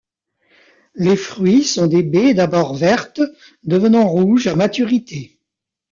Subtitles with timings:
[0.95, 3.21] Les fruits sont des baies d'abord vertes,
[3.63, 5.37] devenant rouges à maturité.